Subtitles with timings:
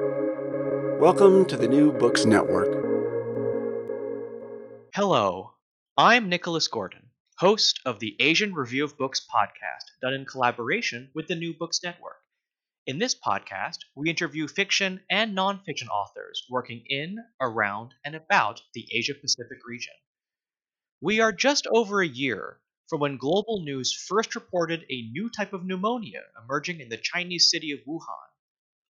[0.00, 2.66] Welcome to the New Books Network.
[4.92, 5.52] Hello,
[5.96, 11.28] I'm Nicholas Gordon, host of the Asian Review of Books podcast, done in collaboration with
[11.28, 12.16] the New Books Network.
[12.88, 18.88] In this podcast, we interview fiction and nonfiction authors working in, around, and about the
[18.90, 19.94] Asia Pacific region.
[21.00, 22.58] We are just over a year
[22.88, 27.48] from when global news first reported a new type of pneumonia emerging in the Chinese
[27.48, 28.33] city of Wuhan.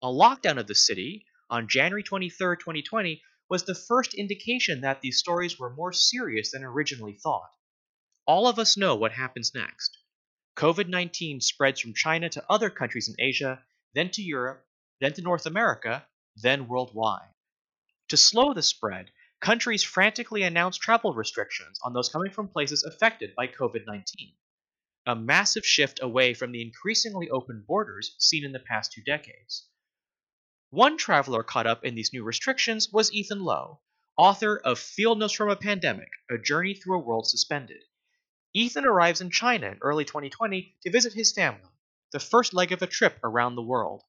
[0.04, 5.20] A lockdown of the city on January 23, 2020, was the first indication that these
[5.20, 7.52] stories were more serious than originally thought.
[8.26, 9.96] All of us know what happens next.
[10.58, 14.66] COVID 19 spreads from China to other countries in Asia, then to Europe,
[15.00, 17.30] then to North America, then worldwide.
[18.08, 23.36] To slow the spread, countries frantically announce travel restrictions on those coming from places affected
[23.36, 24.34] by COVID 19.
[25.06, 29.68] A massive shift away from the increasingly open borders seen in the past two decades.
[30.72, 33.78] One traveler caught up in these new restrictions was Ethan Lou,
[34.16, 37.84] author of Field Notes from a Pandemic A Journey Through a World Suspended.
[38.54, 41.70] Ethan arrives in China in early 2020 to visit his family,
[42.14, 44.04] the first leg of a trip around the world.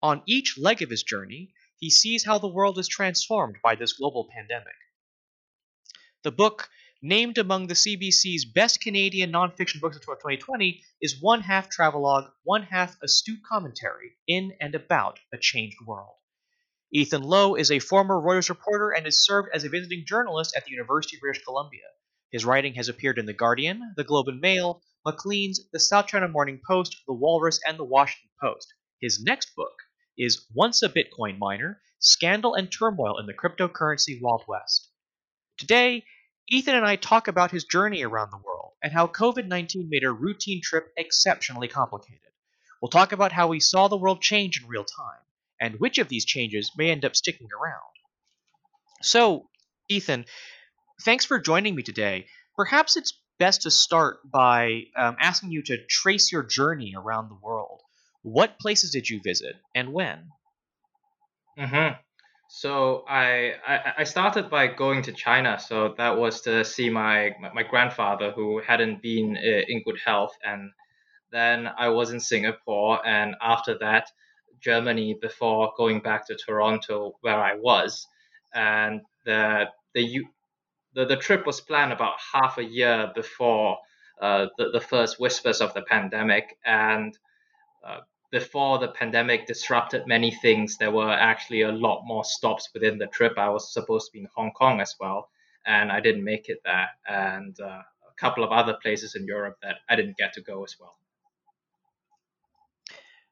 [0.00, 3.94] On each leg of his journey, he sees how the world is transformed by this
[3.94, 4.76] global pandemic.
[6.22, 6.70] The book
[7.02, 12.62] named among the CBC's best Canadian nonfiction books of 2020, is one half travelogue, one
[12.62, 16.14] half astute commentary in and about a changed world.
[16.92, 20.64] Ethan Lou is a former Reuters reporter and has served as a visiting journalist at
[20.64, 21.84] the University of British Columbia.
[22.30, 26.28] His writing has appeared in The Guardian, The Globe and Mail, Maclean's, The South China
[26.28, 28.72] Morning Post, The Walrus, and The Washington Post.
[29.00, 29.74] His next book
[30.16, 34.90] is Once a Bitcoin Miner Scandal and Turmoil in the Cryptocurrency Wild West.
[35.56, 36.04] Today,
[36.50, 40.04] Ethan and I talk about his journey around the world and how COVID 19 made
[40.04, 42.32] a routine trip exceptionally complicated.
[42.80, 45.20] We'll talk about how we saw the world change in real time
[45.60, 47.82] and which of these changes may end up sticking around.
[49.02, 49.48] So,
[49.88, 50.24] Ethan,
[51.02, 52.26] thanks for joining me today.
[52.56, 57.38] Perhaps it's best to start by um, asking you to trace your journey around the
[57.42, 57.82] world.
[58.22, 60.30] What places did you visit and when?
[61.58, 62.07] Mm-hmm.
[62.48, 65.58] So I, I I started by going to China.
[65.58, 70.34] So that was to see my my grandfather who hadn't been uh, in good health,
[70.44, 70.70] and
[71.30, 74.10] then I was in Singapore, and after that
[74.60, 78.06] Germany before going back to Toronto where I was,
[78.54, 80.24] and the the
[80.94, 83.78] the, the trip was planned about half a year before
[84.22, 87.16] uh, the, the first whispers of the pandemic, and
[87.86, 88.00] uh,
[88.30, 93.06] before the pandemic disrupted many things, there were actually a lot more stops within the
[93.06, 93.38] trip.
[93.38, 95.30] I was supposed to be in Hong Kong as well,
[95.66, 99.58] and I didn't make it there, and uh, a couple of other places in Europe
[99.62, 100.96] that I didn't get to go as well.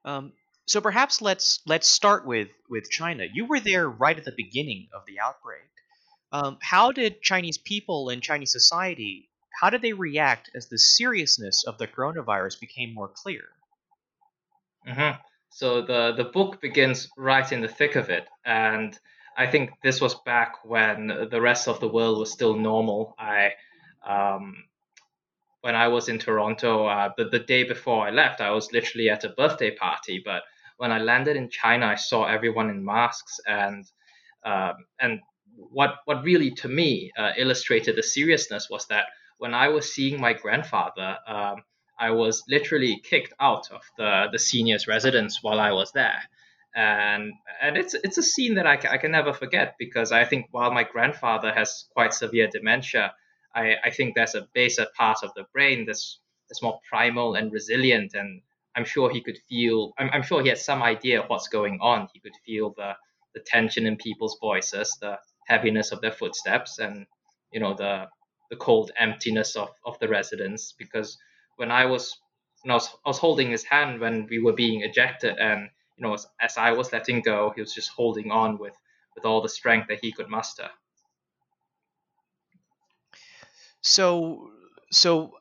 [0.05, 0.33] Um,
[0.67, 3.25] so perhaps let's let's start with with China.
[3.33, 5.69] You were there right at the beginning of the outbreak.
[6.33, 9.29] Um, how did Chinese people and Chinese society
[9.61, 13.45] how did they react as the seriousness of the coronavirus became more clear?
[14.87, 15.21] Mm-hmm.
[15.51, 18.99] So the the book begins right in the thick of it, and
[19.37, 23.15] I think this was back when the rest of the world was still normal.
[23.19, 23.53] I
[24.07, 24.65] um,
[25.63, 29.11] when I was in Toronto, uh, the, the day before I left, I was literally
[29.11, 30.23] at a birthday party.
[30.25, 30.43] But
[30.77, 33.85] when I landed in China, I saw everyone in masks, and
[34.45, 35.21] um, and
[35.57, 39.07] what what really to me uh, illustrated the seriousness was that
[39.39, 41.19] when I was seeing my grandfather.
[41.27, 41.65] Um,
[41.99, 46.21] I was literally kicked out of the, the seniors residence while I was there.
[46.75, 50.49] And, and it's, it's a scene that I, I can never forget because I think
[50.51, 53.15] while my grandfather has quite severe dementia,
[53.55, 57.51] I, I think there's a baser part of the brain that's, that's more primal and
[57.51, 58.13] resilient.
[58.15, 58.43] And
[58.77, 61.79] I'm sure he could feel, I'm, I'm sure he had some idea of what's going
[61.81, 62.09] on.
[62.13, 62.93] He could feel the,
[63.35, 67.07] the tension in people's voices, the heaviness of their footsteps, and,
[67.53, 68.07] you know, the,
[68.51, 71.17] the cold emptiness of, of the residence because
[71.57, 72.17] when I was
[72.63, 76.07] when I was I was holding his hand when we were being ejected, and you
[76.07, 78.75] know as, as I was letting go, he was just holding on with
[79.15, 80.69] with all the strength that he could muster.
[83.81, 84.51] So
[84.91, 85.33] so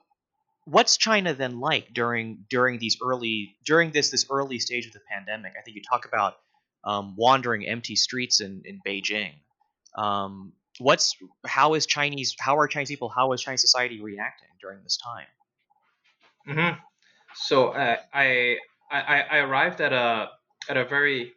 [0.65, 5.01] what's China then like during during these early during this this early stage of the
[5.11, 5.53] pandemic?
[5.57, 6.35] I think you talk about
[6.83, 9.33] um, wandering empty streets in in Beijing.
[9.97, 14.83] Um, what's how is Chinese how are Chinese people how is Chinese society reacting during
[14.83, 15.27] this time?
[16.47, 16.79] Mm-hmm.
[17.35, 18.57] So uh, I,
[18.91, 20.29] I I arrived at a
[20.69, 21.33] at a very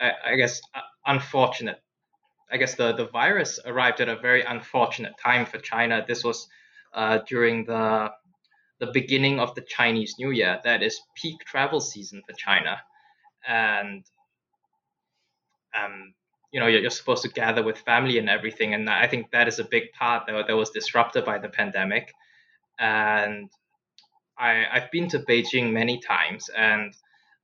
[0.00, 1.80] I, I guess uh, unfortunate.
[2.50, 6.04] I guess the, the virus arrived at a very unfortunate time for China.
[6.06, 6.48] This was
[6.94, 8.10] uh, during the
[8.80, 10.60] the beginning of the Chinese New Year.
[10.64, 12.80] That is peak travel season for China,
[13.46, 14.04] and
[15.74, 16.14] um,
[16.52, 19.48] you know you're, you're supposed to gather with family and everything, and I think that
[19.48, 22.12] is a big part that, that was disrupted by the pandemic.
[22.78, 23.50] And
[24.38, 26.94] I, I've been to Beijing many times, and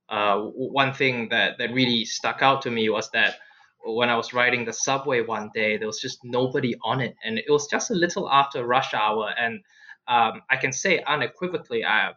[0.09, 3.35] uh, one thing that, that really stuck out to me was that
[3.83, 7.37] when I was riding the subway one day, there was just nobody on it, and
[7.37, 9.33] it was just a little after rush hour.
[9.39, 9.61] And
[10.07, 12.13] um, I can say unequivocally, I,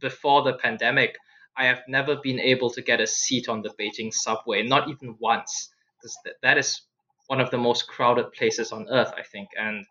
[0.00, 1.16] before the pandemic,
[1.56, 5.16] I have never been able to get a seat on the Beijing subway, not even
[5.20, 6.80] once, because that is
[7.28, 9.48] one of the most crowded places on earth, I think.
[9.58, 9.86] And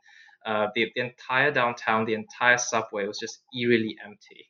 [0.45, 4.47] uh, the, the entire downtown, the entire subway was just eerily empty.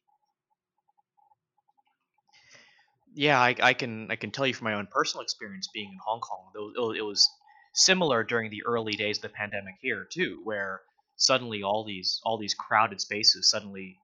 [3.16, 6.00] Yeah, I, I can I can tell you from my own personal experience being in
[6.04, 6.96] Hong Kong.
[6.98, 7.30] It was
[7.74, 10.82] similar during the early days of the pandemic here too, where
[11.16, 13.98] suddenly all these all these crowded spaces suddenly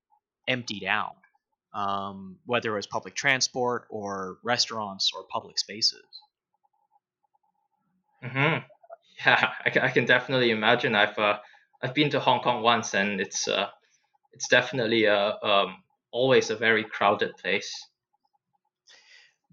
[0.48, 1.18] emptied out,
[1.74, 6.06] um, whether it was public transport or restaurants or public spaces.
[8.24, 8.58] Hmm.
[9.26, 10.96] Yeah, I, I, can definitely imagine.
[10.96, 11.40] I've uh,
[11.82, 13.70] I've been to Hong Kong once, and it's uh,
[14.34, 17.74] it's definitely a um, always a very crowded place.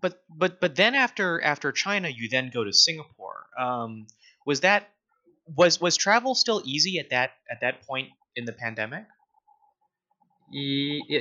[0.00, 3.46] But but but then after after China, you then go to Singapore.
[3.58, 4.06] Um,
[4.46, 4.94] was that
[5.46, 9.06] was was travel still easy at that at that point in the pandemic?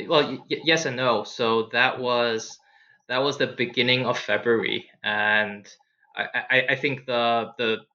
[0.08, 1.24] Well, y- yes and no.
[1.24, 2.60] So that was
[3.08, 5.68] that was the beginning of February, and
[6.16, 7.86] I, I, I think the the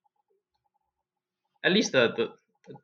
[1.64, 2.34] at least the the,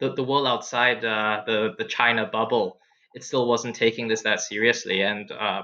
[0.01, 2.79] the, the world outside uh, the the China bubble,
[3.15, 5.63] it still wasn't taking this that seriously, and uh,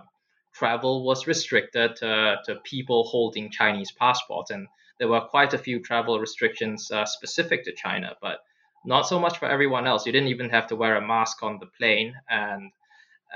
[0.54, 4.66] travel was restricted to, to people holding Chinese passports, and
[4.98, 8.38] there were quite a few travel restrictions uh, specific to China, but
[8.84, 10.06] not so much for everyone else.
[10.06, 12.70] You didn't even have to wear a mask on the plane, and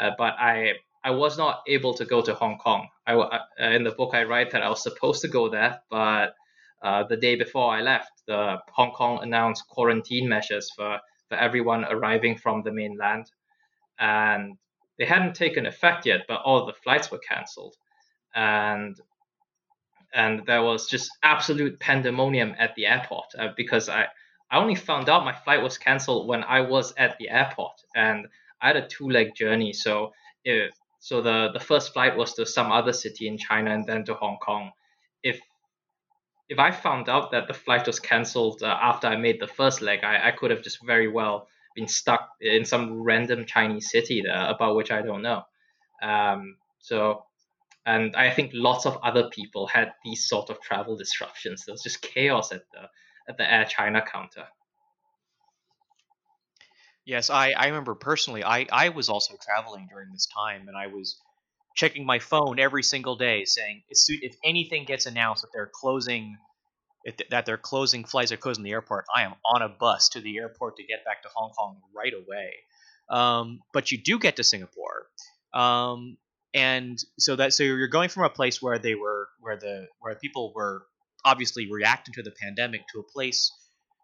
[0.00, 0.74] uh, but I
[1.04, 2.88] I was not able to go to Hong Kong.
[3.06, 6.34] I, uh, in the book I write that I was supposed to go there, but
[6.82, 11.84] uh, the day before I left, the Hong Kong announced quarantine measures for, for everyone
[11.84, 13.30] arriving from the mainland.
[13.98, 14.56] And
[14.98, 17.76] they hadn't taken effect yet, but all the flights were cancelled.
[18.34, 18.98] And
[20.14, 24.06] and there was just absolute pandemonium at the airport uh, because I,
[24.50, 28.26] I only found out my flight was cancelled when I was at the airport and
[28.62, 29.74] I had a two leg journey.
[29.74, 30.12] So
[30.44, 34.04] if, so the, the first flight was to some other city in China and then
[34.06, 34.70] to Hong Kong.
[35.22, 35.40] If
[36.48, 39.82] if I found out that the flight was cancelled uh, after I made the first
[39.82, 44.22] leg, I, I could have just very well been stuck in some random Chinese city
[44.22, 45.42] there about which I don't know.
[46.02, 47.24] Um, so,
[47.84, 51.64] and I think lots of other people had these sort of travel disruptions.
[51.64, 52.88] There was just chaos at the
[53.28, 54.46] at the Air China counter.
[57.04, 58.42] Yes, I, I remember personally.
[58.44, 61.20] I, I was also traveling during this time, and I was
[61.76, 66.36] checking my phone every single day, saying if anything gets announced that they're closing,
[67.30, 70.38] that they're closing flights or closing the airport, I am on a bus to the
[70.38, 72.54] airport to get back to Hong Kong right away.
[73.08, 75.06] Um, but you do get to Singapore,
[75.54, 76.16] um,
[76.52, 80.16] and so that so you're going from a place where they were where the where
[80.16, 80.84] people were
[81.24, 83.52] obviously reacting to the pandemic to a place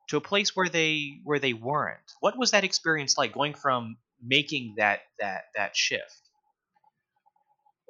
[0.09, 2.13] to a place where they where they weren't.
[2.21, 6.21] What was that experience like going from making that that that shift?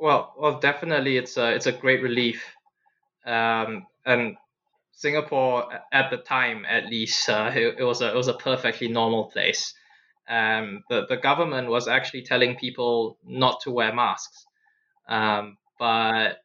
[0.02, 2.44] Well, well, definitely, it's a it's a great relief,
[3.26, 4.36] um, and
[4.92, 8.88] Singapore at the time, at least, uh, it, it, was a it was a perfectly
[8.88, 9.74] normal place.
[10.28, 14.46] Um, the the government was actually telling people not to wear masks,
[15.08, 16.38] um, but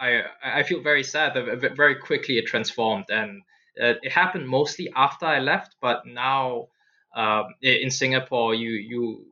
[0.00, 3.42] I I feel very sad that very quickly it transformed, and
[3.76, 5.76] it, it happened mostly after I left.
[5.80, 6.68] But now,
[7.14, 9.26] um, in Singapore, you you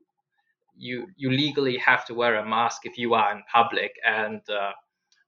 [0.76, 4.72] you you legally have to wear a mask if you are in public, and uh,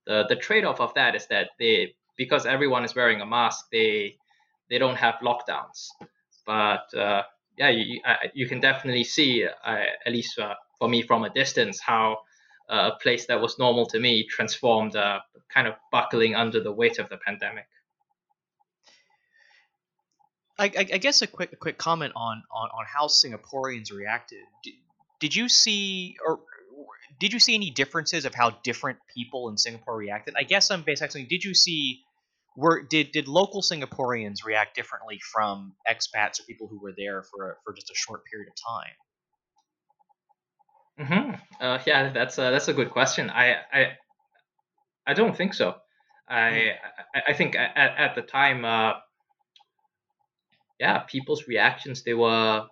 [0.06, 3.66] the the trade off of that is that they because everyone is wearing a mask,
[3.70, 4.16] they
[4.70, 5.88] they don't have lockdowns.
[6.46, 7.22] But uh,
[7.58, 8.00] yeah, you
[8.34, 12.18] you can definitely see, uh, at least uh, for me from a distance, how
[12.68, 16.98] uh, a place that was normal to me transformed, kind of buckling under the weight
[16.98, 17.66] of the pandemic.
[20.58, 24.40] I, I, guess a quick quick comment on, on, on how Singaporeans reacted
[25.20, 26.40] did you see or
[27.18, 30.34] did you see any differences of how different people in Singapore reacted?
[30.36, 32.02] I guess I'm basically asking, did you see
[32.56, 37.58] were did did local Singaporeans react differently from expats or people who were there for
[37.64, 38.94] for just a short period of time?
[40.98, 41.34] Hmm.
[41.60, 43.28] Uh, yeah, that's a, that's a good question.
[43.30, 43.92] I I
[45.06, 45.74] I don't think so.
[46.28, 46.72] I
[47.14, 48.94] I, I think at, at the time, uh,
[50.80, 52.66] yeah, people's reactions they were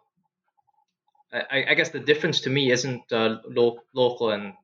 [1.34, 4.54] I, I guess the difference to me isn't uh, lo- local and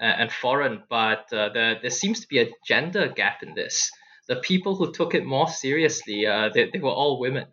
[0.00, 3.90] uh, and foreign, but uh, the, there seems to be a gender gap in this.
[4.28, 7.46] the people who took it more seriously, uh, they, they were all women.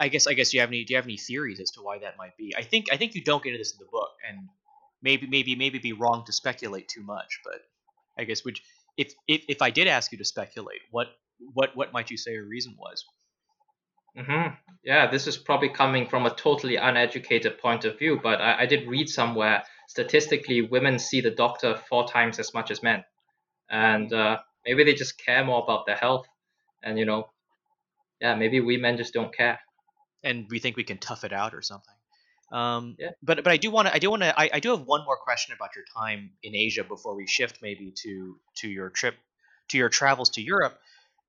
[0.00, 1.98] I guess I guess you have any do you have any theories as to why
[2.00, 2.54] that might be?
[2.56, 4.48] I think I think you don't get into this in the book, and
[5.02, 7.60] maybe maybe maybe be wrong to speculate too much, but
[8.18, 8.58] I guess would
[8.96, 11.08] if if if I did ask you to speculate, what
[11.54, 13.04] what what might you say a reason was?
[14.16, 14.54] Mm-hmm.
[14.84, 18.66] Yeah, this is probably coming from a totally uneducated point of view, but I, I
[18.66, 23.04] did read somewhere statistically women see the doctor four times as much as men,
[23.70, 26.26] and uh, maybe they just care more about their health,
[26.82, 27.30] and you know,
[28.20, 29.58] yeah, maybe we men just don't care
[30.24, 31.94] and we think we can tough it out or something.
[32.50, 33.10] Um, yeah.
[33.22, 35.04] But but I do want to I do want to I, I do have one
[35.04, 39.14] more question about your time in Asia before we shift maybe to to your trip
[39.68, 40.78] to your travels to Europe.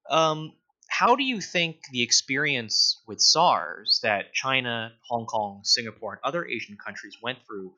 [0.10, 0.54] Um,
[1.00, 6.46] how do you think the experience with SARS that China, Hong Kong, Singapore, and other
[6.46, 7.74] Asian countries went through?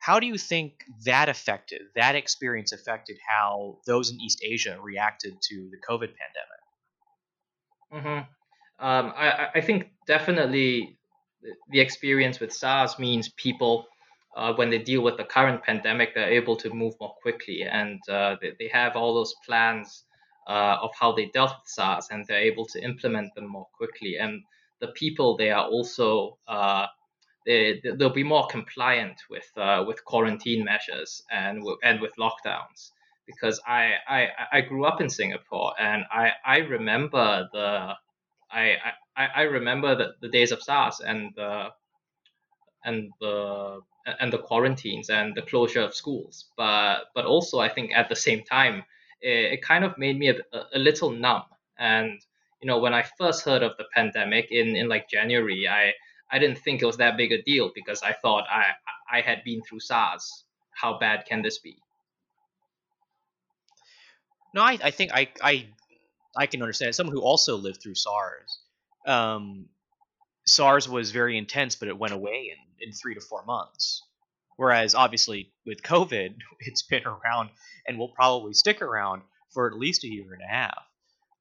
[0.00, 0.72] How do you think
[1.04, 6.62] that affected that experience affected how those in East Asia reacted to the COVID pandemic?
[7.94, 8.86] Mm-hmm.
[8.86, 10.98] Um, I, I think definitely
[11.70, 13.86] the experience with SARS means people,
[14.36, 17.98] uh, when they deal with the current pandemic, they're able to move more quickly and
[18.10, 20.04] uh, they, they have all those plans
[20.48, 24.16] uh, of how they dealt with SARS and they're able to implement them more quickly.
[24.18, 24.42] And
[24.80, 26.86] the people, they are also, uh,
[27.46, 32.90] they, they'll be more compliant with, uh, with quarantine measures and, and with lockdowns.
[33.26, 37.94] Because I, I, I grew up in Singapore and I, I remember the
[38.50, 38.76] I
[39.16, 41.68] I, I remember the, the days of SARS and the
[42.84, 43.80] and the
[44.20, 46.46] and the quarantines and the closure of schools.
[46.56, 48.84] But but also I think at the same time
[49.20, 50.36] it, it kind of made me a,
[50.74, 51.44] a little numb.
[51.78, 52.20] And
[52.60, 55.92] you know when I first heard of the pandemic in in like January, I
[56.30, 58.64] I didn't think it was that big a deal because I thought I
[59.10, 60.44] I had been through SARS.
[60.70, 61.76] How bad can this be?
[64.54, 65.66] No, I, I think I, I
[66.36, 66.94] I can understand.
[66.94, 68.60] Someone who also lived through SARS.
[69.06, 69.66] Um,
[70.46, 74.02] SARS was very intense, but it went away in, in three to four months.
[74.58, 77.50] Whereas, obviously, with COVID, it's been around
[77.86, 79.22] and will probably stick around
[79.54, 80.82] for at least a year and a half.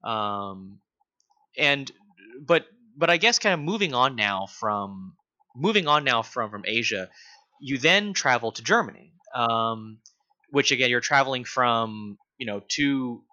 [0.04, 0.78] Um,
[1.58, 1.92] and
[2.40, 5.14] but but I guess kind of moving on now from
[5.56, 7.10] moving on now from from Asia,
[7.60, 9.98] you then travel to Germany, um,
[10.52, 13.24] which again you're traveling from you know two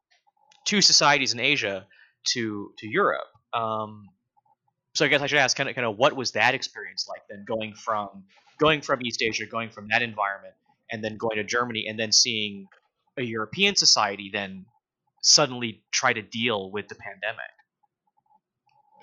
[0.66, 1.86] two societies in Asia
[2.28, 3.28] to to Europe.
[3.52, 4.08] Um,
[4.94, 7.20] so I guess I should ask kind of kind of what was that experience like
[7.28, 8.24] then going from
[8.58, 10.54] going from East Asia, going from that environment,
[10.90, 12.68] and then going to Germany, and then seeing
[13.16, 14.66] a European society then
[15.20, 17.54] suddenly try to deal with the pandemic.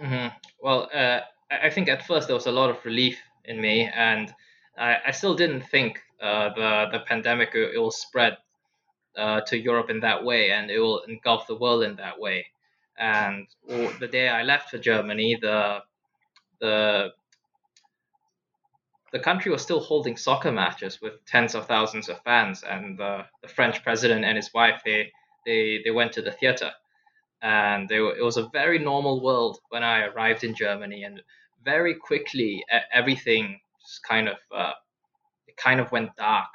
[0.01, 0.35] Mm-hmm.
[0.61, 4.33] Well, uh, I think at first there was a lot of relief in me, and
[4.77, 8.37] I, I still didn't think uh, the the pandemic it will spread
[9.17, 12.45] uh, to Europe in that way, and it will engulf the world in that way.
[12.97, 15.79] And the day I left for Germany, the
[16.59, 17.09] the
[19.11, 23.25] the country was still holding soccer matches with tens of thousands of fans, and the,
[23.41, 25.11] the French president and his wife they
[25.45, 26.71] they they went to the theater,
[27.41, 31.21] and they, it was a very normal world when I arrived in Germany, and
[31.63, 32.63] very quickly
[32.93, 34.73] everything just kind of uh,
[35.47, 36.51] it kind of went dark,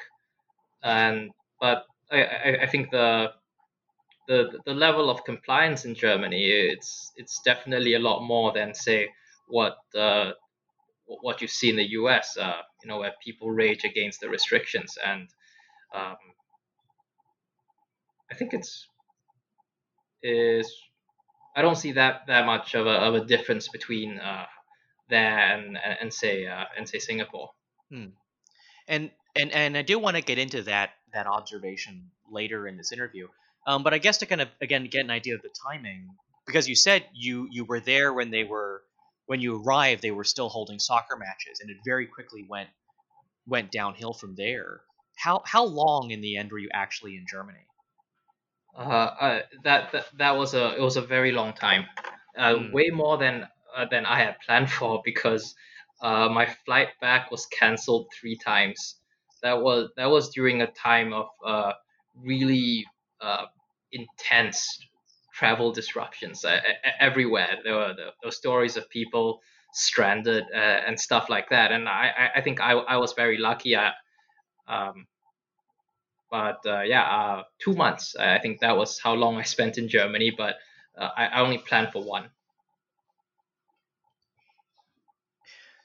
[0.82, 3.32] and but I, I, think the
[4.28, 9.08] the the level of compliance in Germany it's it's definitely a lot more than say
[9.48, 10.32] what uh,
[11.06, 12.36] what you see in the U.S.
[12.36, 15.28] Uh, you know where people rage against the restrictions and
[15.94, 16.16] um,
[18.30, 18.86] I think it's
[20.22, 20.72] is
[21.54, 24.46] I don't see that that much of a, of a difference between uh,
[25.08, 27.50] there and and say uh, and say Singapore.
[27.90, 28.06] Hmm.
[28.88, 32.92] And and and I do want to get into that that observation later in this
[32.92, 33.28] interview.
[33.66, 36.10] Um, but I guess to kind of again get an idea of the timing,
[36.46, 38.82] because you said you you were there when they were
[39.26, 42.68] when you arrived, they were still holding soccer matches, and it very quickly went
[43.46, 44.80] went downhill from there.
[45.16, 47.66] How how long in the end were you actually in Germany?
[48.76, 51.86] Uh, uh that, that that was a it was a very long time,
[52.36, 52.72] uh, mm.
[52.72, 55.54] way more than uh, than I had planned for because
[56.02, 58.96] uh, my flight back was cancelled three times
[59.42, 61.72] that was that was during a time of uh,
[62.22, 62.86] really
[63.20, 63.46] uh,
[63.92, 64.78] intense
[65.36, 66.60] travel disruptions uh,
[66.98, 67.58] everywhere.
[67.62, 71.72] There were, were stories of people stranded uh, and stuff like that.
[71.72, 73.76] And I, I think I, I was very lucky.
[73.76, 73.92] I,
[74.66, 75.06] um,
[76.30, 78.16] but uh, yeah, uh, two months.
[78.16, 80.32] I think that was how long I spent in Germany.
[80.36, 80.54] But
[80.96, 82.30] uh, I, I only planned for one.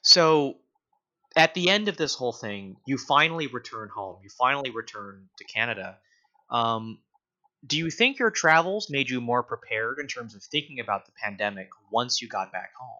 [0.00, 0.56] So
[1.36, 4.16] at the end of this whole thing, you finally return home.
[4.22, 5.98] You finally return to Canada.
[6.50, 6.98] Um,
[7.66, 11.12] do you think your travels made you more prepared in terms of thinking about the
[11.12, 12.98] pandemic once you got back home?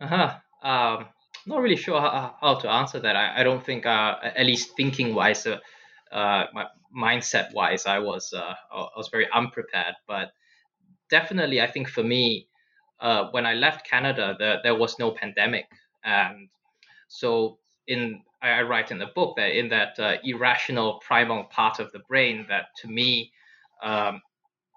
[0.00, 0.68] Uh huh.
[0.68, 1.06] Um,
[1.46, 3.16] not really sure how, how to answer that.
[3.16, 5.58] I, I don't think, uh, at least thinking wise, uh,
[6.12, 9.94] uh, my mindset wise, I was uh, I was very unprepared.
[10.06, 10.32] But
[11.10, 12.48] definitely, I think for me,
[13.00, 15.66] uh, when I left Canada, there, there was no pandemic,
[16.04, 16.48] and
[17.08, 21.78] so in I, I write in the book that in that uh, irrational primal part
[21.78, 23.32] of the brain that to me.
[23.82, 24.20] Um,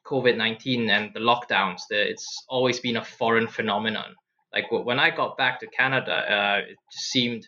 [0.08, 4.14] COVID 19 and the lockdowns, it's always been a foreign phenomenon
[4.56, 7.46] like when I got back to Canada, uh, it seemed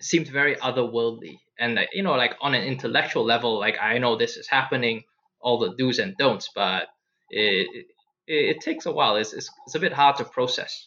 [0.00, 1.40] seemed very otherworldly.
[1.58, 5.02] And you know, like on an intellectual level, like I know this is happening,
[5.40, 6.84] all the do's and don'ts, but
[7.28, 7.86] it
[8.26, 9.16] it, it takes a while.
[9.16, 10.86] It's, it's it's a bit hard to process.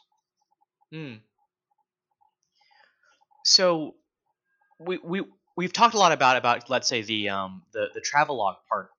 [0.92, 1.16] Hmm.
[3.44, 3.96] So
[4.80, 5.24] we we
[5.56, 8.90] we've talked a lot about about let's say the um the the travelogue part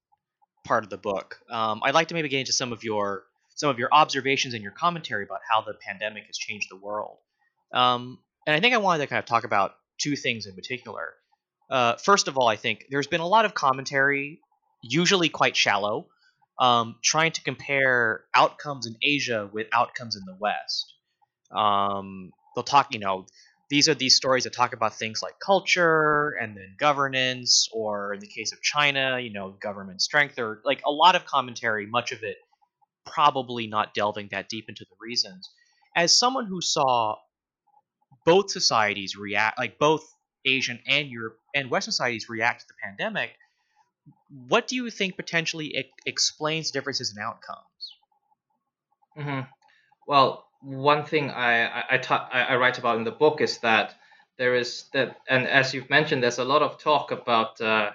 [0.64, 1.38] part of the book.
[1.50, 4.62] Um, I'd like to maybe get into some of your some of your observations and
[4.62, 7.18] your commentary about how the pandemic has changed the world.
[7.72, 11.14] Um, and I think I wanted to kind of talk about two things in particular.
[11.70, 14.40] Uh, first of all, I think there's been a lot of commentary,
[14.82, 16.08] usually quite shallow,
[16.58, 20.94] um, trying to compare outcomes in Asia with outcomes in the West.
[21.54, 23.26] Um, they'll talk, you know,
[23.70, 28.20] these are these stories that talk about things like culture and then governance, or in
[28.20, 32.10] the case of China, you know, government strength, or like a lot of commentary, much
[32.10, 32.36] of it
[33.06, 35.48] probably not delving that deep into the reasons.
[35.96, 37.16] As someone who saw
[38.26, 40.02] both societies react, like both
[40.44, 43.30] Asian and Europe and Western societies react to the pandemic,
[44.48, 47.60] what do you think potentially explains differences in outcomes?
[49.16, 49.48] Mm-hmm.
[50.08, 53.94] Well, one thing I I, ta- I write about in the book is that
[54.38, 57.92] there is that, and as you've mentioned, there's a lot of talk about uh,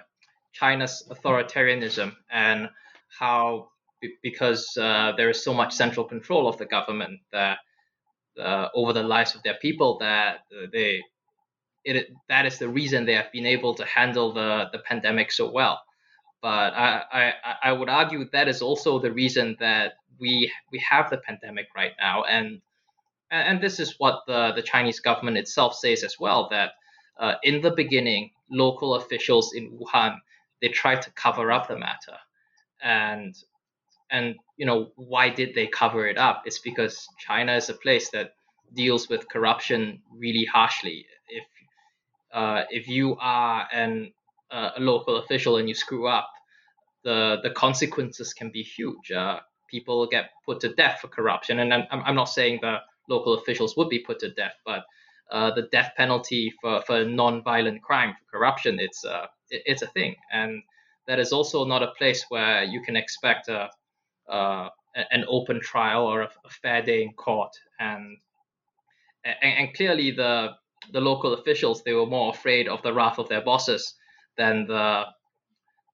[0.52, 2.68] China's authoritarianism and
[3.18, 3.70] how
[4.22, 7.58] because uh, there is so much central control of the government that
[8.40, 10.40] uh, over the lives of their people that
[10.72, 11.02] they
[11.84, 15.50] it, that is the reason they have been able to handle the, the pandemic so
[15.50, 15.80] well.
[16.42, 17.32] But I, I,
[17.64, 21.92] I would argue that is also the reason that we we have the pandemic right
[22.00, 22.60] now, and
[23.30, 26.72] and this is what the, the Chinese government itself says as well that
[27.18, 30.16] uh, in the beginning, local officials in Wuhan
[30.62, 32.16] they tried to cover up the matter,
[32.82, 33.34] and
[34.10, 36.42] and you know why did they cover it up?
[36.46, 38.34] It's because china is a place that
[38.74, 41.06] deals with corruption really harshly.
[41.28, 41.44] If
[42.32, 44.12] uh, if you are an
[44.50, 46.28] uh, a local official and you screw up
[47.04, 49.12] the the consequences can be huge.
[49.12, 49.38] Uh,
[49.70, 51.60] people get put to death for corruption.
[51.60, 54.84] And I'm, I'm not saying that local officials would be put to death but
[55.30, 59.86] uh, the death penalty for, for non-violent crime for corruption it's uh, it, it's a
[59.88, 60.14] thing.
[60.32, 60.62] And
[61.06, 63.70] that is also not a place where you can expect a
[64.28, 64.68] uh,
[65.12, 67.52] an open trial or a, a, fair day in court.
[67.78, 68.16] And,
[69.24, 70.54] and, and clearly the
[70.92, 73.94] the local officials they were more afraid of the wrath of their bosses
[74.36, 75.04] than the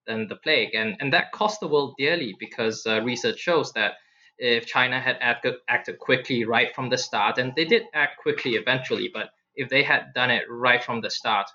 [0.07, 3.95] than the plague, and and that cost the world dearly because uh, research shows that
[4.39, 9.09] if China had acted, quickly right from the start, and they did act quickly eventually,
[9.13, 11.49] but if they had done it right from the start,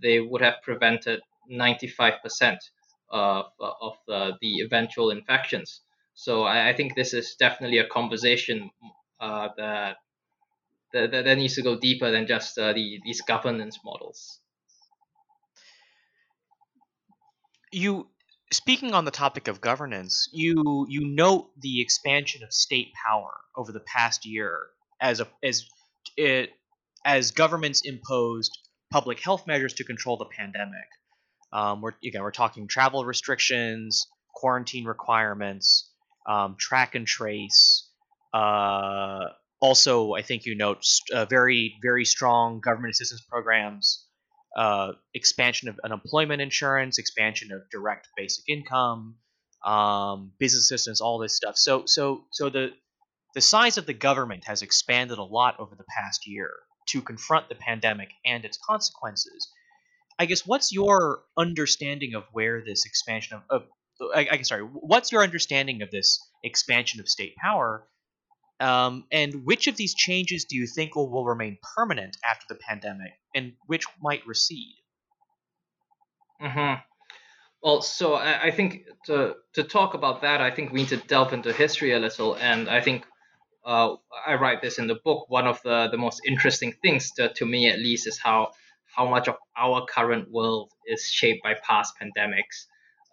[0.00, 2.58] they would have prevented 95%
[3.10, 5.80] of, of the, the eventual infections.
[6.14, 8.70] So I, I think this is definitely a conversation
[9.20, 9.96] uh, that,
[10.92, 14.39] that, that needs to go deeper than just uh, the, these governance models.
[17.72, 18.08] You
[18.52, 23.72] speaking on the topic of governance, you you note the expansion of state power over
[23.72, 24.58] the past year
[25.00, 25.64] as a as
[26.16, 26.50] it
[27.04, 28.58] as governments imposed
[28.90, 30.88] public health measures to control the pandemic.
[31.52, 35.90] Um, we're again we're talking travel restrictions, quarantine requirements,
[36.26, 37.88] um, track and trace.
[38.32, 39.26] Uh,
[39.60, 44.06] also, I think you note uh, very, very strong government assistance programs,
[44.56, 49.16] uh, expansion of unemployment insurance, expansion of direct basic income,
[49.64, 51.56] um, business assistance, all this stuff.
[51.56, 52.72] So, so, so the
[53.34, 56.50] the size of the government has expanded a lot over the past year
[56.88, 59.48] to confront the pandemic and its consequences.
[60.18, 63.68] I guess what's your understanding of where this expansion of, of
[64.14, 67.86] I, I sorry, what's your understanding of this expansion of state power?
[68.60, 72.56] Um, and which of these changes do you think will, will remain permanent after the
[72.56, 74.76] pandemic, and which might recede?
[76.40, 76.74] hmm
[77.62, 80.96] Well, so I, I, think to to talk about that, I think we need to
[80.98, 83.06] delve into history a little, and I think
[83.64, 83.96] uh,
[84.26, 85.30] I write this in the book.
[85.30, 88.52] One of the the most interesting things to, to me, at least, is how
[88.96, 92.66] how much of our current world is shaped by past pandemics.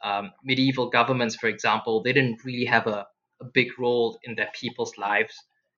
[0.03, 3.07] um, medieval governments, for example, they didn't really have a,
[3.41, 5.36] a big role in their people's lives.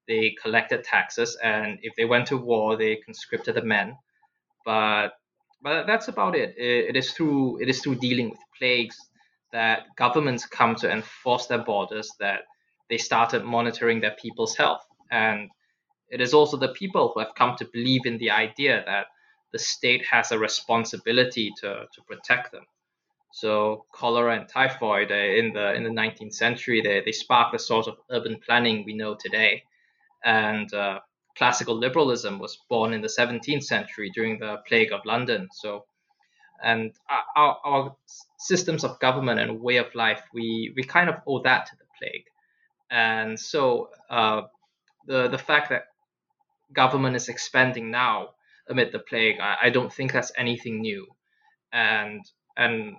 [0.08, 3.96] They collected taxes, and if they went to war, they conscripted the men.
[4.66, 5.10] But
[5.62, 6.56] but that's about it.
[6.58, 6.90] it.
[6.90, 8.98] It is through it is through dealing with plagues
[9.52, 12.42] that governments come to enforce their borders that
[12.90, 14.86] they started monitoring their people's health.
[15.12, 15.50] And
[16.10, 19.08] it is also the people who have come to believe in the idea that
[19.52, 22.66] the state has a responsibility to, to protect them.
[23.32, 27.60] So cholera and typhoid uh, in the in the 19th century they, they sparked the
[27.60, 29.64] sort of urban planning we know today,
[30.24, 31.00] and uh,
[31.38, 35.48] classical liberalism was born in the 17th century during the plague of London.
[35.52, 35.86] So,
[36.64, 36.92] and
[37.36, 37.96] our, our
[38.38, 41.86] systems of government and way of life we we kind of owe that to the
[42.00, 42.26] plague,
[42.90, 44.42] and so uh,
[45.06, 45.84] the the fact that
[46.74, 48.30] government is expanding now
[48.70, 51.08] amid the plague, I, I don't think that's anything new,
[51.72, 52.24] and
[52.58, 52.96] and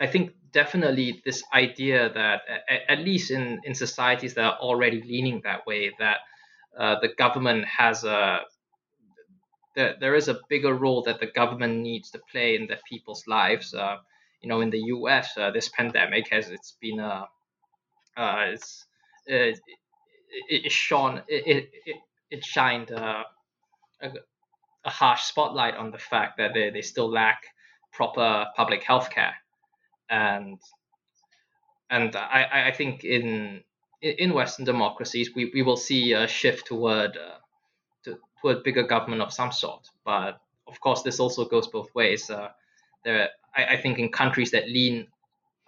[0.00, 2.42] I think definitely this idea that
[2.88, 6.18] at, least in, in societies that are already leaning that way, that
[6.78, 8.40] uh, the government has a
[9.74, 13.24] that there is a bigger role that the government needs to play in their people's
[13.26, 13.72] lives.
[13.72, 13.96] Uh,
[14.42, 17.26] you know, in the U.S., uh, this pandemic has it's been a
[18.16, 18.84] uh, it's
[19.26, 19.58] it,
[20.48, 21.96] it, it shone it it,
[22.30, 23.22] it shined uh,
[24.02, 24.10] a,
[24.84, 27.42] a harsh spotlight on the fact that they, they still lack
[27.92, 29.34] proper public health care
[30.12, 30.60] and
[31.90, 33.62] and I, I think in
[34.00, 37.38] in Western democracies we, we will see a shift toward uh,
[38.04, 39.88] to, toward bigger government of some sort.
[40.04, 42.28] But of course, this also goes both ways.
[42.28, 42.48] Uh,
[43.04, 45.06] there, I, I, think in countries that lean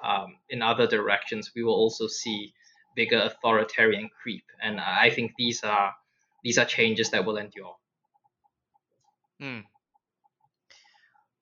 [0.03, 2.53] um, in other directions, we will also see
[2.97, 5.95] bigger authoritarian creep, and I think these are
[6.43, 7.77] these are changes that will endure.
[9.41, 9.61] Hmm.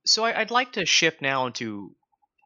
[0.05, 1.95] So I, would like to shift now into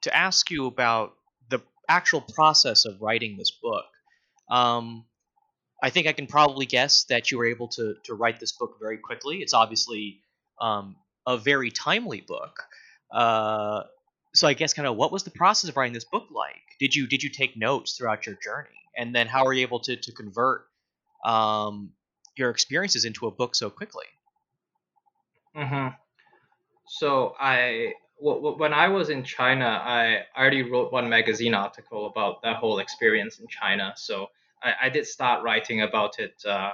[0.06, 1.14] to ask you about
[1.50, 3.84] the actual process of writing this book.
[4.48, 5.04] Um,
[5.82, 8.76] I think I can probably guess that you were able to to write this book
[8.80, 9.38] very quickly.
[9.38, 10.20] It's obviously
[10.60, 12.62] um, a very timely book.
[13.12, 13.82] Uh,
[14.34, 16.62] so I guess kind of what was the process of writing this book like?
[16.78, 19.80] Did you did you take notes throughout your journey, and then how were you able
[19.80, 20.66] to to convert
[21.24, 21.92] um,
[22.36, 24.06] your experiences into a book so quickly?
[25.56, 25.88] Mm-hmm.
[26.86, 32.56] So I when I was in China, I already wrote one magazine article about that
[32.56, 33.92] whole experience in China.
[33.96, 34.28] So
[34.62, 36.72] I, I did start writing about it uh,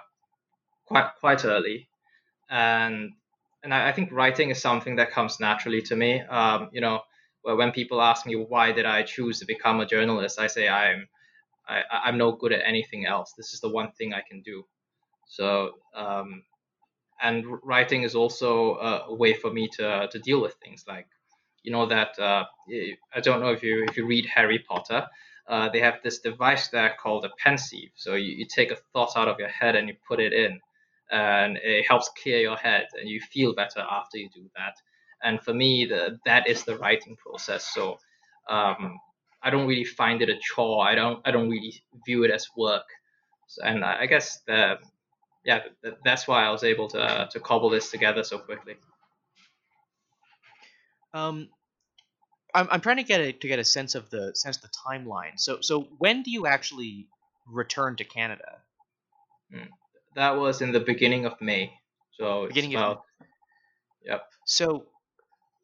[0.87, 1.89] quite quite early,
[2.49, 3.13] and
[3.65, 6.21] and I, I, think writing is something that comes naturally to me.
[6.21, 7.01] Um, you know,
[7.43, 11.09] when people ask me why did I choose to become a journalist, I say I'm
[11.69, 13.33] I, I'm no good at anything else.
[13.37, 14.65] This is the one thing I can do.
[15.27, 16.45] So um,
[17.23, 21.07] and writing is also a, way for me to to deal with things like
[21.63, 22.45] you know that uh,
[23.15, 25.07] I don't know if you if you read Harry Potter,
[25.49, 27.91] uh, they have this device there called a pensieve.
[27.95, 30.61] So you, you take a thought out of your head and you put it in,
[31.11, 34.75] and it helps clear your head, and you feel better after you do that.
[35.23, 37.73] And for me, the, that is the writing process.
[37.73, 37.99] So
[38.49, 38.99] um,
[39.43, 40.85] I don't really find it a chore.
[40.87, 42.87] I don't I don't really view it as work.
[43.49, 44.79] So, and I guess the
[45.45, 45.61] yeah,
[46.05, 48.77] that's why I was able to to cobble this together so quickly.
[51.15, 51.49] Um,
[52.55, 54.69] I'm, I'm trying to get a, to get a sense of the sense of the
[54.69, 55.39] timeline.
[55.39, 57.09] So so when do you actually
[57.47, 58.59] return to Canada?
[59.53, 59.67] Hmm.
[60.15, 61.73] That was in the beginning of May.
[62.19, 63.03] So beginning about, of
[64.05, 64.25] Yep.
[64.47, 64.87] So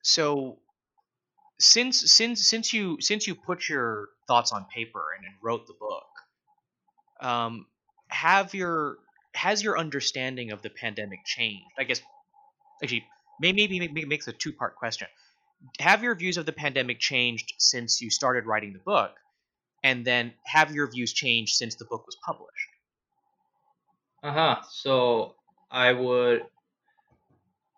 [0.03, 0.59] so
[1.59, 5.75] since since since you since you put your thoughts on paper and, and wrote the
[5.79, 6.07] book,
[7.21, 7.67] um,
[8.09, 8.99] have your
[9.35, 11.67] has your understanding of the pandemic changed?
[11.79, 12.01] I guess
[12.83, 13.05] actually
[13.41, 15.09] maybe maybe makes a two part question
[15.81, 19.12] have your views of the pandemic changed since you started writing the book?
[19.85, 22.68] And then have your views changed since the book was published?
[24.23, 24.57] Uh huh.
[24.71, 25.35] So
[25.71, 26.42] I would,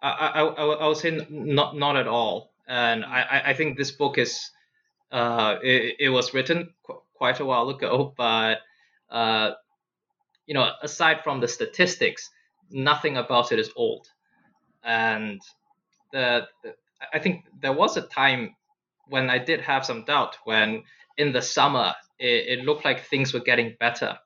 [0.02, 2.52] I, I, I, would say not not at all.
[2.66, 4.50] And I, I think this book is,
[5.12, 8.60] uh, it, it was written qu- quite a while ago, but
[9.10, 9.52] uh,
[10.46, 12.30] you know, aside from the statistics,
[12.70, 14.06] nothing about it is old.
[14.82, 15.40] And
[16.12, 16.74] the, the
[17.12, 18.56] I think there was a time
[19.08, 20.84] when I did have some doubt when
[21.16, 24.18] in the summer it, it looked like things were getting better,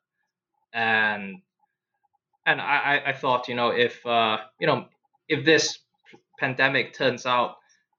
[0.73, 1.37] and
[2.47, 4.87] and I, I thought you know if uh, you know
[5.29, 5.79] if this
[6.39, 7.57] pandemic turns out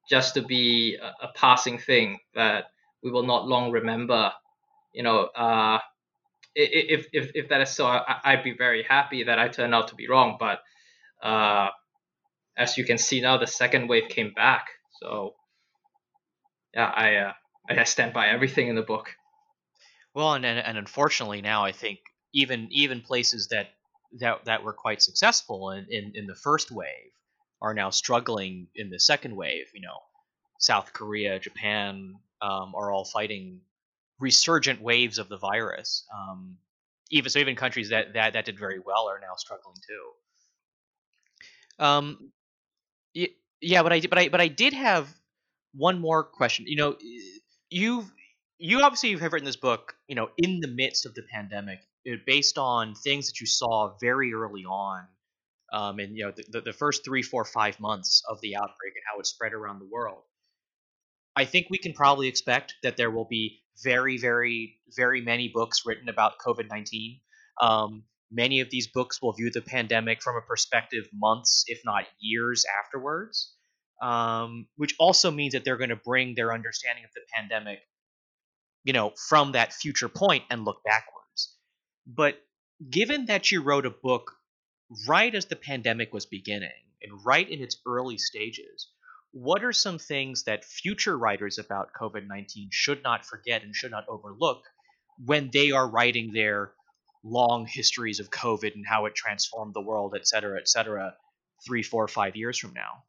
[0.09, 2.65] just to be a, a passing thing that
[3.03, 4.31] we will not long remember,
[4.93, 5.79] you know, uh,
[6.55, 9.89] if if if that is so, I, would be very happy that I turned out
[9.89, 10.37] to be wrong.
[10.39, 10.59] But
[11.21, 11.69] uh,
[12.57, 14.67] as you can see now, the second wave came back.
[15.01, 15.35] So
[16.73, 17.33] yeah, I uh,
[17.69, 19.09] I stand by everything in the book.
[20.13, 21.99] Well, and, and and unfortunately now I think
[22.33, 23.69] even even places that
[24.19, 27.11] that that were quite successful in, in, in the first wave
[27.61, 29.65] are now struggling in the second wave.
[29.73, 29.99] You know,
[30.59, 33.61] South Korea, Japan um, are all fighting
[34.19, 36.05] resurgent waves of the virus.
[36.13, 36.57] Um,
[37.11, 41.83] even so, even countries that, that that did very well are now struggling too.
[41.83, 42.31] Um,
[43.61, 45.07] yeah, but I but I but I did have
[45.73, 46.65] one more question.
[46.67, 46.95] You know,
[47.69, 48.11] you've
[48.57, 52.15] you obviously have written this book, you know, in the midst of the pandemic, uh,
[52.25, 55.03] based on things that you saw very early on,
[55.73, 59.03] um, and you know, the, the first three, four, five months of the outbreak and
[59.11, 60.23] how it spread around the world.
[61.35, 65.81] I think we can probably expect that there will be very, very, very many books
[65.85, 67.19] written about COVID nineteen.
[67.61, 72.05] Um, many of these books will view the pandemic from a perspective months, if not
[72.19, 73.53] years afterwards.
[74.01, 77.79] Um, which also means that they're going to bring their understanding of the pandemic
[78.85, 81.57] you know, from that future point and look backwards.
[82.07, 82.39] But
[82.89, 84.31] given that you wrote a book
[85.07, 86.69] right as the pandemic was beginning
[87.01, 88.87] and right in its early stages,
[89.31, 93.91] what are some things that future writers about COVID 19 should not forget and should
[93.91, 94.63] not overlook
[95.25, 96.71] when they are writing their
[97.25, 101.13] long histories of COVID and how it transformed the world, et cetera, et cetera,
[101.65, 103.03] three, four, five years from now?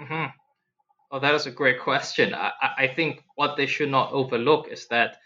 [0.00, 0.26] Mm-hmm.
[1.10, 2.34] Oh, that is a great question.
[2.34, 5.16] I, I think what they should not overlook is that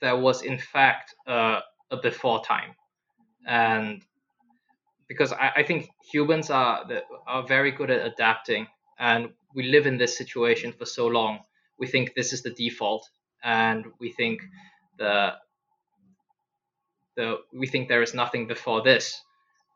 [0.00, 2.74] there was, in fact, uh, a before time.
[3.46, 4.02] And
[5.08, 6.84] because I, I think humans are,
[7.26, 8.66] are very good at adapting,
[8.98, 11.40] and we live in this situation for so long.
[11.78, 13.06] We think this is the default,
[13.44, 14.40] and we think
[14.98, 15.34] the
[17.52, 19.22] we think there is nothing before this,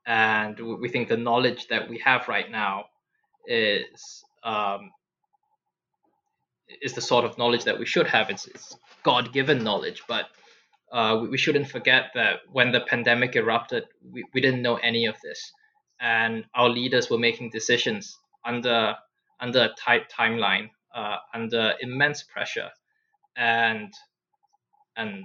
[0.06, 2.84] and we think the knowledge that we have right now
[3.46, 4.90] is um,
[6.82, 8.30] is the sort of knowledge that we should have.
[8.30, 10.26] It's, it's God given knowledge, but
[10.92, 15.06] uh, we, we, shouldn't forget that when the pandemic erupted, we, we didn't know any
[15.06, 15.52] of this.
[16.00, 18.96] And our leaders were making decisions under,
[19.40, 22.70] under a tight timeline, uh, under immense pressure.
[23.36, 23.92] And,
[24.96, 25.24] and you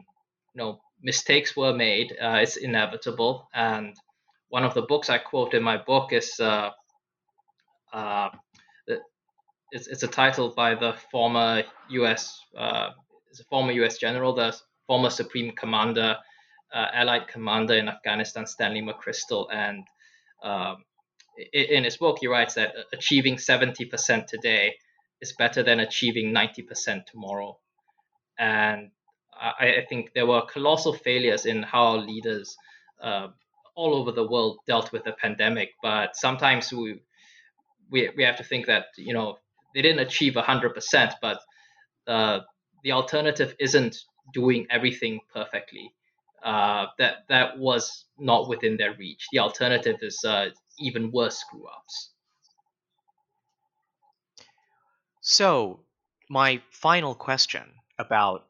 [0.56, 2.12] know, mistakes were made.
[2.22, 3.48] Uh, it's inevitable.
[3.54, 3.96] And
[4.50, 6.72] one of the books I quote in my book is uh,
[7.94, 8.30] uh,
[9.72, 12.40] it's, it's a title by the former U.S.
[12.58, 12.90] Uh,
[13.30, 13.98] it's a former U.S.
[13.98, 14.56] general, the
[14.88, 16.18] former Supreme Commander,
[16.74, 19.84] uh, Allied Commander in Afghanistan, Stanley McChrystal, and
[20.44, 20.84] um,
[21.54, 24.76] in his book he writes that achieving 70% today
[25.22, 27.58] is better than achieving 90% tomorrow,
[28.40, 28.92] and
[29.40, 32.58] I, I, think there were colossal failures in how leaders
[33.02, 33.28] uh,
[33.76, 37.02] all over the world dealt with the pandemic, but sometimes we
[37.92, 39.38] we, we have to think that you know
[39.74, 41.40] they didn't achieve 100%, but
[42.08, 42.40] uh,
[42.84, 43.98] the alternative isn't
[44.34, 45.94] doing everything perfectly.
[46.44, 49.28] Uh, that that was not within their reach.
[49.32, 52.12] The alternative is uh, even worse screw ups.
[55.22, 55.80] So,
[56.30, 57.64] my final question
[57.98, 58.46] about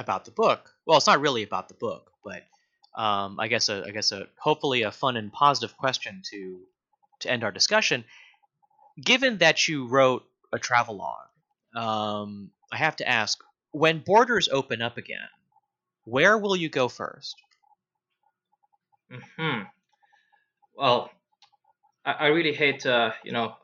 [0.00, 0.74] about the book.
[0.86, 2.42] Well, it's not really about the book, but
[3.00, 6.60] um, I guess a, I guess a hopefully a fun and positive question to
[7.20, 8.04] to end our discussion.
[9.00, 11.28] Given that you wrote a travelogue.
[11.74, 15.28] Um, I have to ask when borders open up again,
[16.04, 17.36] where will you go first?
[19.36, 19.62] Hmm.
[20.74, 21.10] Well,
[22.04, 23.54] I, I, really hate to, you know,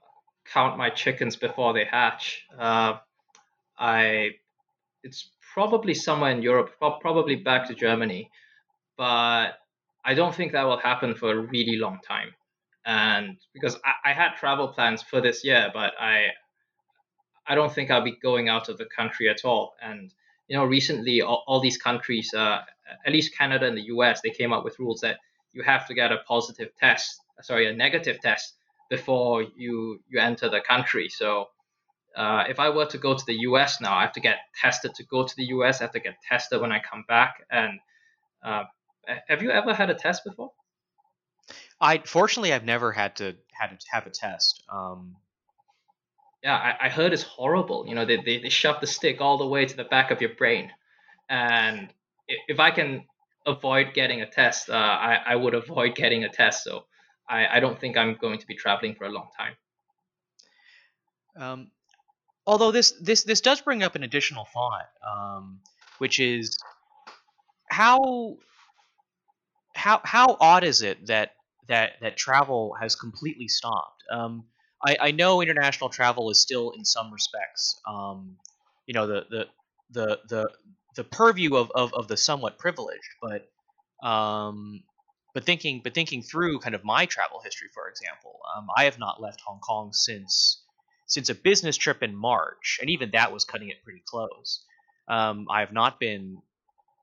[0.53, 2.45] count my chickens before they hatch.
[2.59, 2.95] Uh,
[3.79, 4.31] I,
[5.03, 8.31] it's probably somewhere in Europe, probably back to Germany,
[8.99, 9.53] but
[10.05, 12.35] I don't think that will happen for a really long time.
[12.85, 16.27] And because I, I had travel plans for this year, but I
[17.47, 19.75] I don't think I'll be going out of the country at all.
[19.81, 20.13] And
[20.49, 22.61] you know, recently all, all these countries, uh,
[23.07, 25.17] at least Canada and the U.S., they came up with rules that
[25.55, 28.57] you have to get a positive test, sorry, a negative test
[28.91, 31.09] before you you enter the country.
[31.09, 31.49] So
[32.17, 33.81] uh, if I were to go to the U.S.
[33.81, 35.81] now, I have to get tested to go to the U.S.
[35.81, 37.45] I have to get tested when I come back.
[37.51, 37.79] And
[38.43, 38.65] uh,
[39.29, 40.53] have you ever had a test before?
[41.81, 44.63] I fortunately I've never had to had to have a test.
[44.73, 45.17] Um,
[46.43, 47.87] yeah, I, I heard it's horrible.
[47.87, 50.21] You know, they, they, they shove the stick all the way to the back of
[50.21, 50.71] your brain.
[51.29, 51.93] And
[52.27, 53.05] if I can
[53.47, 56.65] avoid getting a test, uh, I, I would avoid getting a test.
[56.65, 56.85] So
[57.29, 59.55] I, I don't think I'm going to be traveling for a long time.
[61.39, 61.71] Um,
[62.47, 65.61] although this, this, this does bring up an additional thought, um,
[65.99, 66.59] which is
[67.71, 68.37] how,
[69.75, 71.33] how, how odd is it that,
[71.69, 74.03] that, that travel has completely stopped?
[74.11, 74.45] Um,
[74.85, 78.37] I, I know international travel is still in some respects, um,
[78.87, 79.47] you know, the, the
[79.91, 80.51] the the
[80.95, 83.49] the purview of, of, of the somewhat privileged, but
[84.07, 84.83] um,
[85.35, 88.99] but thinking but thinking through kind of my travel history, for example, um, I have
[88.99, 90.63] not left Hong Kong since
[91.07, 94.65] since a business trip in March, and even that was cutting it pretty close.
[95.09, 96.39] Um, I have not been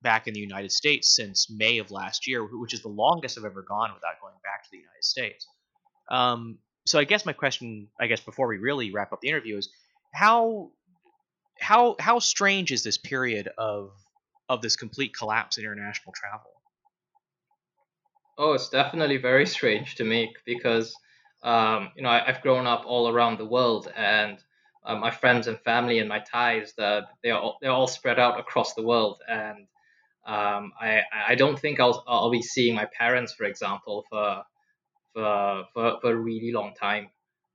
[0.02, 3.46] back in the United States since May of last year, which is the longest I've
[3.46, 5.48] ever gone without going back to the United States.
[6.12, 9.58] Um, so I guess my question, I guess before we really wrap up the interview,
[9.58, 9.70] is
[10.14, 10.72] how
[11.60, 13.92] how how strange is this period of
[14.50, 16.52] of this complete collapse in international travel?
[18.38, 20.94] Oh, it's definitely very strange to me because
[21.44, 24.38] um, you know I, have grown up all around the world, and
[24.86, 28.40] uh, my friends and family and my ties that they're all, they're all spread out
[28.40, 29.68] across the world, and
[30.26, 34.44] um, I I don't think I'll I'll be seeing my parents, for example, for
[35.14, 37.10] for for, for a really long time,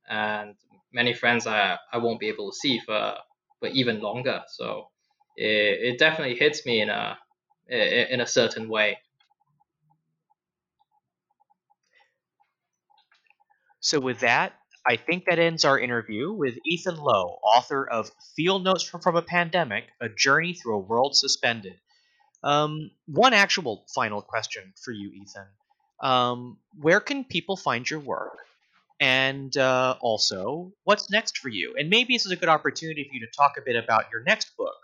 [0.08, 0.54] and
[0.92, 3.16] many friends I I won't be able to see for
[3.60, 4.42] for even longer.
[4.48, 4.88] So
[5.36, 7.18] it, it definitely hits me in a
[7.68, 8.98] in a certain way.
[13.88, 14.52] So with that,
[14.86, 19.22] I think that ends our interview with Ethan Lou, author of Field Notes from, a
[19.22, 21.80] Pandemic: A Journey Through a World Suspended.
[22.44, 25.46] Um, one actual final question for you, Ethan.
[26.02, 28.36] Um, where can people find your work?
[29.00, 31.74] And uh, also, what's next for you?
[31.78, 34.22] And maybe this is a good opportunity for you to talk a bit about your
[34.22, 34.76] next book,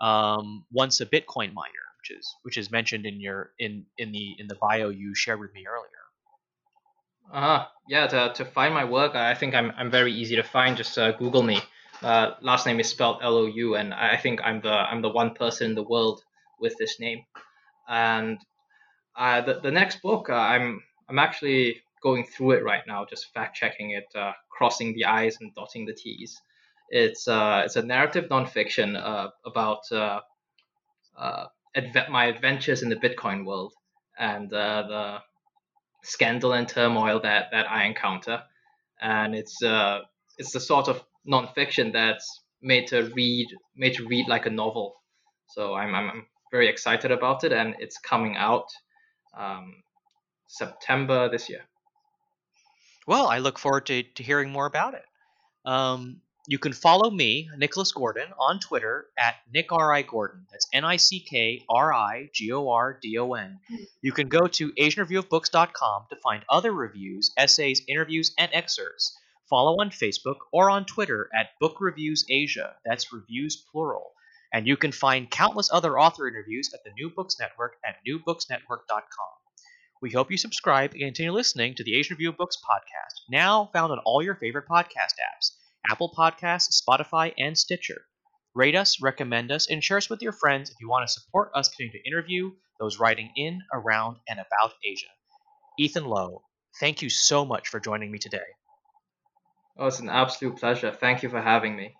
[0.00, 4.36] um, Once a Bitcoin Miner, which is which is mentioned in your in in the
[4.38, 6.03] in the bio you shared with me earlier.
[7.32, 10.76] Uh, yeah, to, to find my work, I think I'm, I'm very easy to find.
[10.76, 11.60] Just uh, Google me.
[12.02, 15.08] Uh, last name is spelled L O U, and I think I'm the I'm the
[15.08, 16.22] one person in the world
[16.60, 17.24] with this name.
[17.88, 18.38] And
[19.16, 23.32] uh, the the next book, uh, I'm I'm actually going through it right now, just
[23.32, 26.40] fact checking it, uh, crossing the I's and dotting the T's.
[26.90, 30.20] It's uh, it's a narrative nonfiction uh, about uh,
[31.16, 33.72] uh, adve- my adventures in the Bitcoin world
[34.18, 35.18] and uh, the
[36.04, 38.42] scandal and turmoil that, that I encounter,
[39.00, 40.00] and it's uh,
[40.38, 44.94] it's the sort of nonfiction that's made to read made to read like a novel.
[45.48, 48.66] So I'm I'm very excited about it, and it's coming out
[49.36, 49.82] um,
[50.46, 51.62] September this year.
[53.06, 55.04] Well, I look forward to, to hearing more about it.
[55.64, 59.94] Um, you can follow me, Nicholas Gordon, on Twitter at Nick R.
[59.94, 60.02] I.
[60.02, 60.44] Gordon.
[60.50, 63.60] That's N I C K R I G O R D O N.
[64.02, 69.16] You can go to AsianReviewOfBooks.com to find other reviews, essays, interviews, and excerpts.
[69.48, 72.74] Follow on Facebook or on Twitter at Book Reviews Asia.
[72.84, 74.12] That's reviews plural.
[74.52, 79.32] And you can find countless other author interviews at the New Books Network at newbooksnetwork.com.
[80.02, 83.70] We hope you subscribe and continue listening to the Asian Review of Books podcast, now
[83.72, 85.52] found on all your favorite podcast apps
[85.88, 88.06] Apple Podcasts, Spotify, and Stitcher.
[88.54, 91.50] Rate us, recommend us, and share us with your friends if you want to support
[91.54, 95.06] us continue to interview those writing in, around, and about Asia.
[95.78, 96.40] Ethan Lou,
[96.80, 98.38] thank you so much for joining me today.
[99.76, 100.92] Oh, it's an absolute pleasure.
[100.92, 101.96] Thank you for having me.